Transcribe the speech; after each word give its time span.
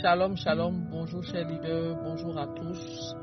Shalom, 0.00 0.36
shalom, 0.36 0.86
bonjour 0.92 1.24
chers 1.24 1.48
leaders, 1.48 1.96
bonjour 2.04 2.38
à 2.38 2.46
tous. 2.46 3.16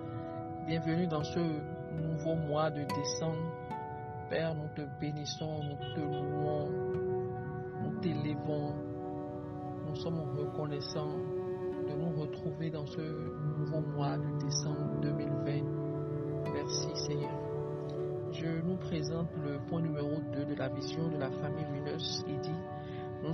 Bienvenue 0.68 1.08
dans 1.08 1.24
ce 1.24 1.40
nouveau 1.40 2.36
mois 2.36 2.70
de 2.70 2.84
décembre. 2.84 3.50
Père, 4.30 4.54
nous 4.56 4.68
te 4.76 4.82
bénissons, 5.00 5.64
nous 5.64 5.78
te 5.96 6.02
louons, 6.02 6.70
nous 7.82 8.00
t'élevons. 8.02 8.74
Nous 9.88 9.96
sommes 9.96 10.20
reconnaissants 10.38 11.16
de 11.88 11.94
nous 11.94 12.20
retrouver 12.20 12.70
dans 12.72 12.86
ce 12.86 13.00
nouveau 13.00 13.80
mois 13.80 14.18
de 14.18 14.46
décembre 14.46 15.00
2020. 15.02 16.52
Merci 16.54 16.90
Seigneur. 17.08 17.32
Je 18.34 18.48
nous 18.66 18.76
présente 18.76 19.30
le 19.46 19.60
point 19.70 19.82
numéro 19.82 20.20
2 20.34 20.44
de 20.44 20.56
la 20.56 20.68
vision 20.68 21.08
de 21.08 21.18
la 21.20 21.32
famille 21.32 21.66
Winners. 21.72 22.22
Il 22.28 22.38
dit 22.42 22.60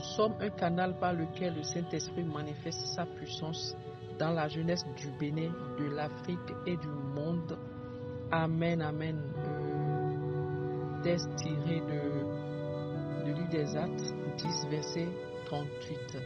sommes 0.02 0.36
un 0.40 0.50
canal 0.50 0.98
par 1.00 1.14
lequel 1.14 1.56
le 1.56 1.64
Saint-Esprit 1.64 2.24
manifeste 2.24 2.86
sa 2.88 3.06
puissance 3.06 3.76
dans 4.20 4.32
la 4.32 4.48
jeunesse 4.48 4.86
du 4.98 5.10
Bénin, 5.20 5.52
de 5.80 5.86
l'Afrique 5.96 6.40
et 6.66 6.78
du 6.78 6.88
monde. 6.88 7.58
Amen, 8.32 8.82
amen. 8.82 9.20
Euh, 9.38 11.02
texte 11.04 11.36
tiré 11.38 11.82
de, 11.82 13.26
de 13.26 13.32
l'île 13.34 13.50
des 13.50 13.76
Actes 13.76 14.14
10, 14.38 14.68
verset 14.70 15.08
38. 15.46 16.18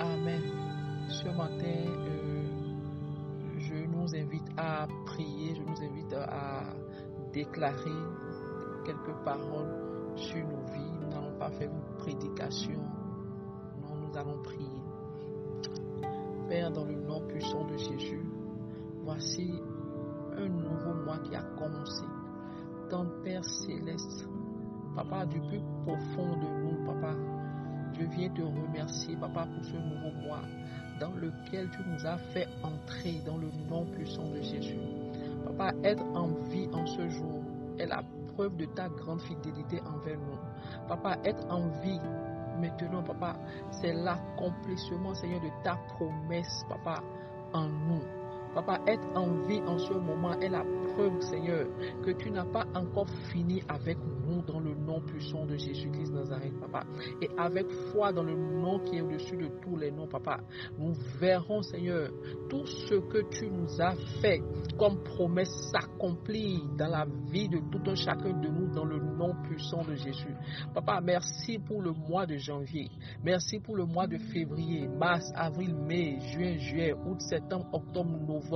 Amen. 0.00 0.42
Ce 1.08 1.28
matin, 1.28 1.64
euh, 1.64 2.42
je 3.58 3.74
nous 3.74 4.14
invite 4.14 4.48
à 4.56 4.86
prier, 5.06 5.54
je 5.54 5.62
nous 5.62 5.90
invite 5.90 6.12
à 6.14 6.64
déclarer 7.32 7.98
quelques 8.84 9.16
paroles 9.24 10.16
sur 10.16 10.46
nos 10.46 10.64
vies 10.72 10.97
pas 11.48 11.56
faire 11.56 11.70
une 11.70 11.96
prédication. 11.98 12.80
Non, 13.82 13.96
nous 13.96 14.16
allons 14.16 14.42
prier. 14.42 14.66
Père, 16.48 16.70
dans 16.70 16.84
le 16.84 16.94
nom 16.94 17.20
puissant 17.28 17.64
de 17.66 17.76
Jésus, 17.76 18.22
voici 19.04 19.52
un 20.36 20.48
nouveau 20.48 20.94
mois 21.04 21.18
qui 21.18 21.34
a 21.34 21.42
commencé. 21.58 22.04
Ton 22.90 23.06
Père 23.22 23.44
céleste, 23.44 24.26
Papa, 24.94 25.26
du 25.26 25.40
plus 25.40 25.60
profond 25.84 26.36
de 26.36 26.62
nous, 26.62 26.84
Papa, 26.86 27.14
je 27.98 28.04
viens 28.04 28.30
te 28.30 28.42
remercier, 28.42 29.16
Papa, 29.16 29.46
pour 29.54 29.64
ce 29.64 29.76
nouveau 29.76 30.26
mois 30.26 30.42
dans 31.00 31.12
lequel 31.12 31.70
tu 31.70 31.78
nous 31.88 32.06
as 32.06 32.18
fait 32.32 32.48
entrer 32.62 33.20
dans 33.24 33.36
le 33.36 33.48
nom 33.70 33.84
puissant 33.86 34.28
de 34.30 34.40
Jésus. 34.42 34.78
Papa, 35.44 35.72
être 35.84 36.04
en 36.14 36.28
vie 36.50 36.68
en 36.72 36.86
ce 36.86 37.08
jour 37.08 37.42
est 37.78 37.86
la 37.86 38.02
preuve 38.38 38.56
de 38.56 38.66
ta 38.66 38.88
grande 38.88 39.20
fidélité 39.22 39.80
envers 39.80 40.16
nous. 40.16 40.38
Papa, 40.86 41.18
être 41.24 41.44
en 41.50 41.66
vie 41.82 42.00
maintenant, 42.60 43.02
papa, 43.02 43.36
c'est 43.72 43.92
l'accomplissement, 43.92 45.12
Seigneur, 45.14 45.40
de 45.40 45.50
ta 45.64 45.74
promesse, 45.88 46.64
papa, 46.68 47.02
en 47.52 47.68
nous. 47.68 48.02
Papa, 48.58 48.80
être 48.88 49.06
en 49.14 49.46
vie 49.46 49.60
en 49.68 49.78
ce 49.78 49.92
moment 49.92 50.32
est 50.40 50.48
la 50.48 50.64
preuve, 50.64 51.20
Seigneur, 51.20 51.68
que 52.02 52.10
tu 52.10 52.28
n'as 52.28 52.44
pas 52.44 52.66
encore 52.74 53.08
fini 53.30 53.62
avec 53.68 53.96
nous 54.26 54.42
dans 54.42 54.58
le 54.58 54.74
nom 54.74 55.00
puissant 55.00 55.46
de 55.46 55.56
Jésus-Christ 55.56 56.12
Nazareth, 56.12 56.58
Papa. 56.58 56.84
Et 57.22 57.30
avec 57.38 57.70
foi 57.92 58.12
dans 58.12 58.24
le 58.24 58.34
nom 58.34 58.80
qui 58.80 58.96
est 58.96 59.00
au-dessus 59.00 59.36
de 59.36 59.46
tous 59.62 59.76
les 59.76 59.92
noms, 59.92 60.08
Papa, 60.08 60.40
nous 60.76 60.92
verrons, 61.20 61.62
Seigneur, 61.62 62.10
tout 62.48 62.66
ce 62.66 62.96
que 62.96 63.28
tu 63.30 63.48
nous 63.48 63.80
as 63.80 63.94
fait 64.20 64.42
comme 64.76 65.04
promesse 65.04 65.70
s'accomplir 65.70 66.58
dans 66.76 66.88
la 66.88 67.06
vie 67.30 67.48
de 67.48 67.58
tout 67.70 67.88
un 67.88 67.94
chacun 67.94 68.40
de 68.40 68.48
nous 68.48 68.74
dans 68.74 68.84
le 68.84 68.98
nom 68.98 69.34
puissant 69.44 69.84
de 69.84 69.94
Jésus. 69.94 70.34
Papa, 70.74 71.00
merci 71.00 71.60
pour 71.60 71.80
le 71.80 71.92
mois 71.92 72.26
de 72.26 72.36
janvier. 72.36 72.90
Merci 73.22 73.60
pour 73.60 73.76
le 73.76 73.84
mois 73.84 74.08
de 74.08 74.18
février, 74.18 74.88
mars, 74.88 75.30
avril, 75.36 75.76
mai, 75.76 76.18
juin, 76.32 76.56
juillet, 76.58 76.92
août, 76.92 77.20
septembre, 77.20 77.68
octobre, 77.72 78.10
novembre, 78.26 78.47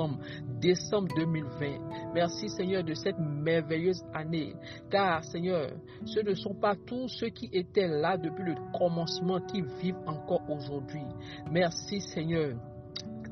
décembre 0.61 1.09
2020. 1.17 2.13
Merci 2.15 2.49
Seigneur 2.49 2.85
de 2.85 2.95
cette 2.95 3.19
merveilleuse 3.19 4.03
année. 4.15 4.55
Car 4.91 5.25
Seigneur, 5.25 5.71
ce 6.05 6.21
ne 6.21 6.35
sont 6.35 6.55
pas 6.55 6.75
tous 6.87 7.09
ceux 7.09 7.29
qui 7.29 7.49
étaient 7.53 7.89
là 7.89 8.17
depuis 8.17 8.45
le 8.45 8.55
commencement 8.77 9.41
qui 9.41 9.63
vivent 9.81 10.01
encore 10.07 10.43
aujourd'hui. 10.49 11.05
Merci 11.51 12.01
Seigneur 12.01 12.57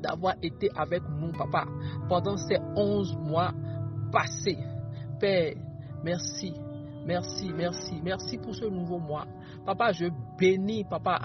d'avoir 0.03 0.35
été 0.43 0.71
avec 0.77 1.03
nous, 1.19 1.33
papa, 1.33 1.67
pendant 2.09 2.37
ces 2.37 2.59
11 2.77 3.17
mois 3.19 3.53
passés. 4.11 4.59
Père, 5.19 5.55
merci, 6.03 6.55
merci, 7.11 7.53
merci, 7.53 8.01
merci 8.05 8.39
pour 8.39 8.55
ce 8.55 8.67
nouveau 8.67 8.99
mois. 9.01 9.27
Papa, 9.67 9.91
je 9.91 10.07
bénis, 10.39 10.85
papa, 10.85 11.19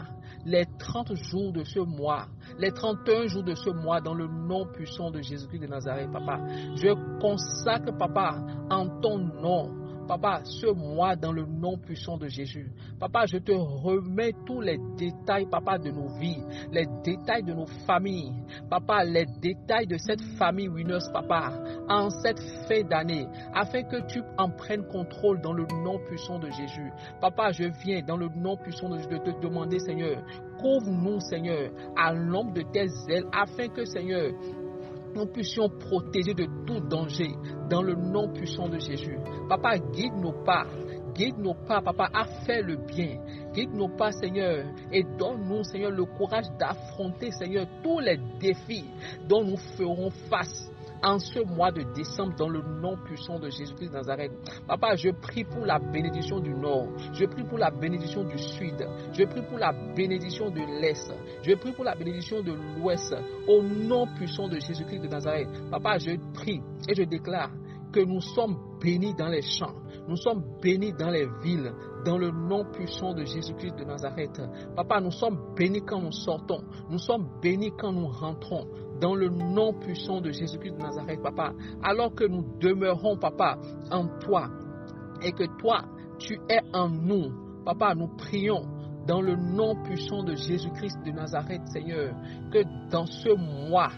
les 0.43 0.65
30 0.79 1.13
jours 1.13 1.53
de 1.53 1.63
ce 1.63 1.79
mois, 1.79 2.25
les 2.57 2.71
31 2.71 3.27
jours 3.27 3.43
de 3.43 3.53
ce 3.53 3.69
mois 3.69 4.01
dans 4.01 4.15
le 4.15 4.27
nom 4.27 4.65
puissant 4.65 5.11
de 5.11 5.21
Jésus-Christ 5.21 5.59
de 5.59 5.67
Nazareth, 5.67 6.11
papa. 6.11 6.39
Je 6.75 6.91
consacre, 7.21 7.95
papa, 7.95 8.43
en 8.71 8.99
ton 8.99 9.19
nom 9.19 9.84
Papa, 10.07 10.41
ce 10.43 10.67
mois, 10.67 11.15
dans 11.15 11.31
le 11.31 11.45
nom 11.45 11.77
puissant 11.77 12.17
de 12.17 12.27
Jésus, 12.27 12.71
Papa, 12.99 13.25
je 13.25 13.37
te 13.37 13.51
remets 13.51 14.33
tous 14.45 14.61
les 14.61 14.77
détails, 14.97 15.47
Papa, 15.49 15.77
de 15.77 15.89
nos 15.89 16.07
vies, 16.19 16.41
les 16.71 16.85
détails 17.03 17.43
de 17.43 17.53
nos 17.53 17.65
familles, 17.87 18.31
Papa, 18.69 19.03
les 19.03 19.25
détails 19.41 19.87
de 19.87 19.97
cette 19.97 20.21
famille 20.37 20.67
Winners, 20.67 21.09
Papa, 21.11 21.53
en 21.89 22.09
cette 22.09 22.39
fin 22.67 22.83
d'année, 22.83 23.27
afin 23.53 23.83
que 23.83 24.05
tu 24.07 24.21
en 24.37 24.49
prennes 24.49 24.85
contrôle 24.87 25.41
dans 25.41 25.53
le 25.53 25.65
nom 25.83 25.99
puissant 26.07 26.39
de 26.39 26.49
Jésus. 26.49 26.91
Papa, 27.19 27.51
je 27.51 27.65
viens 27.83 28.01
dans 28.03 28.17
le 28.17 28.29
nom 28.29 28.57
puissant 28.57 28.89
de 28.89 28.97
Jésus 28.97 29.09
de 29.09 29.17
te 29.31 29.41
demander, 29.41 29.79
Seigneur, 29.79 30.21
couvre-nous, 30.59 31.19
Seigneur, 31.21 31.71
à 31.97 32.13
l'ombre 32.13 32.53
de 32.53 32.61
tes 32.61 32.87
ailes, 33.09 33.25
afin 33.33 33.67
que, 33.69 33.85
Seigneur, 33.85 34.31
nous 35.15 35.25
puissions 35.27 35.69
protéger 35.69 36.33
de 36.33 36.47
tout 36.65 36.79
danger 36.81 37.33
dans 37.69 37.81
le 37.81 37.95
nom 37.95 38.31
puissant 38.33 38.67
de 38.67 38.79
Jésus. 38.79 39.17
Papa, 39.49 39.77
guide 39.77 40.15
nos 40.15 40.43
pas. 40.43 40.65
Guide 41.15 41.37
nos 41.37 41.53
pas, 41.53 41.81
papa, 41.81 42.09
à 42.13 42.25
faire 42.45 42.63
le 42.63 42.75
bien. 42.75 43.17
Guide 43.53 43.73
nos 43.73 43.87
pas, 43.87 44.11
Seigneur, 44.11 44.65
et 44.91 45.03
donne-nous, 45.17 45.63
Seigneur, 45.63 45.91
le 45.91 46.03
courage 46.05 46.45
d'affronter, 46.59 47.31
Seigneur, 47.31 47.65
tous 47.83 47.99
les 47.99 48.19
défis 48.39 48.85
dont 49.27 49.43
nous 49.43 49.57
ferons 49.77 50.09
face 50.29 50.69
en 51.03 51.19
ce 51.19 51.39
mois 51.39 51.71
de 51.71 51.83
décembre 51.93 52.35
dans 52.35 52.49
le 52.49 52.61
nom 52.81 52.97
puissant 53.05 53.39
de 53.39 53.49
Jésus-Christ 53.49 53.89
de 53.89 53.93
Nazareth. 53.93 54.31
Papa, 54.67 54.95
je 54.95 55.09
prie 55.09 55.43
pour 55.43 55.65
la 55.65 55.77
bénédiction 55.79 56.39
du 56.39 56.53
nord. 56.53 56.87
Je 57.13 57.25
prie 57.25 57.43
pour 57.43 57.59
la 57.59 57.69
bénédiction 57.69 58.23
du 58.23 58.37
sud. 58.37 58.85
Je 59.13 59.23
prie 59.25 59.41
pour 59.43 59.57
la 59.59 59.71
bénédiction 59.95 60.49
de 60.49 60.61
l'est. 60.81 61.13
Je 61.43 61.53
prie 61.55 61.73
pour 61.73 61.83
la 61.83 61.95
bénédiction 61.95 62.41
de 62.41 62.53
l'ouest. 62.53 63.15
Au 63.47 63.61
nom 63.61 64.07
puissant 64.15 64.47
de 64.47 64.59
Jésus-Christ 64.59 64.99
de 64.99 65.07
Nazareth. 65.07 65.47
Papa, 65.69 65.97
je 65.99 66.17
prie 66.33 66.61
et 66.89 66.95
je 66.95 67.03
déclare 67.03 67.51
que 67.95 68.01
nous 68.01 68.19
sommes 68.19 68.57
bénis 68.81 69.13
dans 69.13 69.29
les 69.29 69.41
champs. 69.41 69.73
Nous 70.09 70.17
sommes 70.17 70.43
bénis 70.61 70.91
dans 70.91 71.09
les 71.09 71.25
villes, 71.41 71.71
dans 72.05 72.17
le 72.17 72.29
nom 72.29 72.65
puissant 72.65 73.13
de 73.13 73.23
Jésus-Christ 73.23 73.77
de 73.77 73.85
Nazareth. 73.85 74.41
Papa, 74.75 74.99
nous 74.99 75.11
sommes 75.11 75.55
bénis 75.55 75.81
quand 75.81 76.01
nous 76.01 76.11
sortons. 76.11 76.61
Nous 76.89 76.99
sommes 76.99 77.29
bénis 77.41 77.71
quand 77.79 77.93
nous 77.93 78.07
rentrons 78.07 78.67
dans 78.99 79.15
le 79.15 79.29
nom 79.29 79.73
puissant 79.79 80.19
de 80.19 80.29
Jésus-Christ 80.31 80.73
de 80.73 80.81
Nazareth, 80.81 81.21
papa, 81.21 81.53
alors 81.83 82.13
que 82.13 82.25
nous 82.25 82.45
demeurons, 82.59 83.17
papa, 83.17 83.57
en 83.91 84.07
toi, 84.19 84.49
et 85.21 85.31
que 85.31 85.45
toi, 85.59 85.85
tu 86.19 86.37
es 86.49 86.59
en 86.73 86.89
nous, 86.89 87.31
papa, 87.65 87.95
nous 87.95 88.09
prions 88.17 88.65
dans 89.07 89.21
le 89.21 89.35
nom 89.35 89.75
puissant 89.83 90.23
de 90.23 90.35
Jésus-Christ 90.35 90.97
de 91.05 91.11
Nazareth, 91.11 91.67
Seigneur, 91.67 92.13
que 92.51 92.63
dans 92.89 93.05
ce 93.05 93.29
mois, 93.69 93.91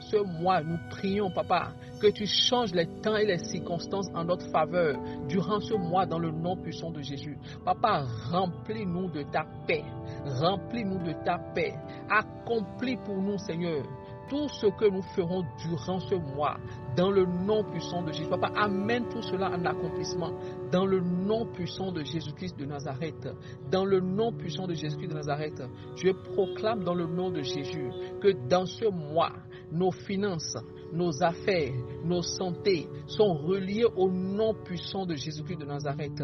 ce 0.00 0.16
mois, 0.16 0.62
nous 0.62 0.78
prions, 0.90 1.30
papa, 1.30 1.72
que 2.00 2.08
tu 2.08 2.26
changes 2.26 2.74
les 2.74 2.86
temps 2.86 3.16
et 3.16 3.26
les 3.26 3.38
circonstances 3.38 4.08
en 4.14 4.24
notre 4.24 4.46
faveur 4.50 4.96
durant 5.28 5.60
ce 5.60 5.74
mois 5.74 6.06
dans 6.06 6.18
le 6.18 6.30
nom 6.30 6.56
puissant 6.56 6.90
de 6.90 7.00
Jésus. 7.00 7.38
Papa, 7.64 8.04
remplis-nous 8.30 9.10
de 9.10 9.22
ta 9.22 9.44
paix. 9.66 9.84
Remplis-nous 10.24 11.02
de 11.04 11.12
ta 11.24 11.38
paix. 11.54 11.74
Accomplis 12.10 12.96
pour 12.96 13.16
nous, 13.16 13.38
Seigneur, 13.38 13.84
tout 14.28 14.48
ce 14.48 14.66
que 14.66 14.88
nous 14.88 15.02
ferons 15.14 15.44
durant 15.66 16.00
ce 16.00 16.14
mois, 16.14 16.56
dans 16.96 17.10
le 17.10 17.26
nom 17.26 17.64
puissant 17.64 18.02
de 18.02 18.12
Jésus. 18.12 18.28
Papa, 18.28 18.50
amène 18.56 19.08
tout 19.08 19.22
cela 19.22 19.50
en 19.50 19.64
accomplissement, 19.64 20.32
dans 20.70 20.86
le 20.86 21.00
nom 21.00 21.46
puissant 21.46 21.92
de 21.92 22.02
Jésus-Christ 22.02 22.58
de 22.58 22.64
Nazareth. 22.64 23.28
Dans 23.70 23.84
le 23.84 24.00
nom 24.00 24.32
puissant 24.32 24.66
de 24.66 24.74
Jésus-Christ 24.74 25.08
de 25.08 25.14
Nazareth, 25.14 25.62
je 25.96 26.10
proclame 26.34 26.84
dans 26.84 26.94
le 26.94 27.06
nom 27.06 27.30
de 27.30 27.42
Jésus 27.42 27.90
que 28.20 28.32
dans 28.48 28.66
ce 28.66 28.86
mois, 28.86 29.32
nos 29.74 29.90
finances, 29.90 30.56
nos 30.92 31.22
affaires, 31.22 31.72
nos 32.04 32.22
santé 32.22 32.88
sont 33.06 33.34
reliées 33.34 33.86
au 33.96 34.08
nom 34.10 34.54
puissant 34.64 35.04
de 35.04 35.14
Jésus-Christ 35.14 35.58
de 35.58 35.64
Nazareth. 35.64 36.22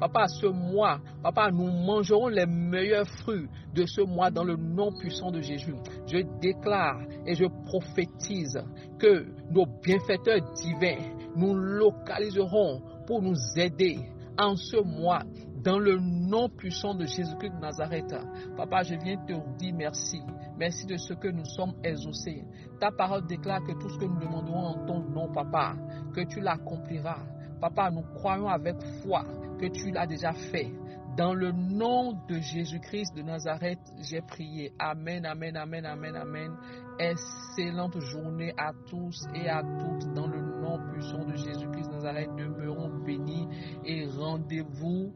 Papa, 0.00 0.26
ce 0.28 0.46
mois, 0.46 1.00
papa, 1.22 1.50
nous 1.50 1.70
mangerons 1.70 2.28
les 2.28 2.46
meilleurs 2.46 3.08
fruits 3.20 3.46
de 3.74 3.84
ce 3.84 4.00
mois 4.00 4.30
dans 4.30 4.44
le 4.44 4.56
nom 4.56 4.92
puissant 4.92 5.30
de 5.30 5.40
Jésus. 5.40 5.74
Je 6.06 6.18
déclare 6.40 7.00
et 7.26 7.34
je 7.34 7.44
prophétise 7.66 8.58
que 8.98 9.26
nos 9.50 9.66
bienfaiteurs 9.82 10.40
divins 10.54 11.16
nous 11.36 11.54
localiseront 11.54 12.80
pour 13.06 13.20
nous 13.20 13.36
aider 13.56 13.98
en 14.38 14.56
ce 14.56 14.82
mois 14.82 15.22
dans 15.64 15.78
le 15.78 15.98
nom 15.98 16.48
puissant 16.48 16.94
de 16.94 17.06
Jésus-Christ 17.06 17.54
de 17.54 17.60
Nazareth. 17.60 18.14
Papa, 18.56 18.82
je 18.82 18.94
viens 18.96 19.16
te 19.24 19.32
dire 19.58 19.74
merci. 19.74 20.20
Merci 20.58 20.86
de 20.86 20.96
ce 20.96 21.14
que 21.14 21.28
nous 21.28 21.44
sommes 21.44 21.74
exaucés. 21.82 22.44
Ta 22.80 22.90
parole 22.90 23.26
déclare 23.26 23.62
que 23.64 23.72
tout 23.72 23.88
ce 23.88 23.98
que 23.98 24.04
nous 24.04 24.18
demandons 24.18 24.54
en 24.54 24.86
ton 24.86 25.00
nom, 25.00 25.32
Papa, 25.32 25.74
que 26.14 26.20
tu 26.22 26.40
l'accompliras. 26.40 27.22
Papa, 27.60 27.90
nous 27.90 28.02
croyons 28.14 28.48
avec 28.48 28.76
foi 29.02 29.24
que 29.58 29.66
tu 29.66 29.90
l'as 29.90 30.06
déjà 30.06 30.32
fait. 30.32 30.70
Dans 31.16 31.32
le 31.32 31.52
nom 31.52 32.12
de 32.28 32.40
Jésus-Christ 32.40 33.14
de 33.16 33.22
Nazareth, 33.22 33.78
j'ai 34.00 34.20
prié. 34.20 34.72
Amen, 34.80 35.24
amen, 35.24 35.56
amen, 35.56 35.86
amen, 35.86 36.16
amen. 36.16 36.56
Excellente 36.98 38.00
journée 38.00 38.52
à 38.56 38.72
tous 38.88 39.24
et 39.34 39.48
à 39.48 39.62
toutes. 39.62 40.12
Dans 40.12 40.26
le 40.26 40.40
nom 40.60 40.78
puissant 40.92 41.24
de 41.24 41.36
Jésus-Christ 41.36 41.88
de 41.88 41.94
Nazareth, 41.94 42.30
demeurons 42.36 42.90
bénis 43.04 43.48
et 43.84 44.06
rendez-vous 44.06 45.12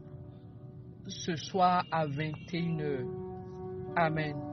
ce 1.09 1.35
soir 1.35 1.85
à 1.91 2.07
21h. 2.07 3.05
Amen. 3.97 4.48